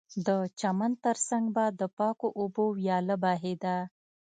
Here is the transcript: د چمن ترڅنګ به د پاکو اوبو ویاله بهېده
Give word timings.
د 0.27 0.29
چمن 0.59 0.91
ترڅنګ 1.03 1.45
به 1.55 1.65
د 1.79 1.81
پاکو 1.97 2.27
اوبو 2.39 2.65
ویاله 2.79 3.15
بهېده 3.23 3.77